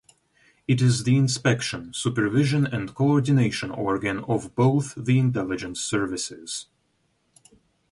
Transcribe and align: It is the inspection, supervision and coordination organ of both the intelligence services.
It 0.67 0.81
is 0.81 1.03
the 1.03 1.15
inspection, 1.15 1.93
supervision 1.93 2.65
and 2.65 2.95
coordination 2.95 3.69
organ 3.69 4.23
of 4.23 4.55
both 4.55 4.95
the 4.95 5.19
intelligence 5.19 5.79
services. 5.79 6.65